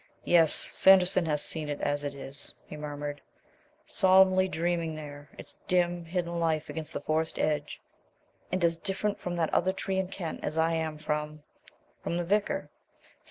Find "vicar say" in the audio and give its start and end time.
12.25-13.09